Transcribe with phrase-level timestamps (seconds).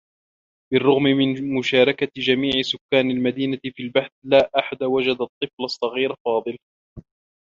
[0.73, 6.57] بالرّغم من مشاركة جميع سكّان المدينة في البحث، لا أحد وجد الطّفل الصّغير فاضل.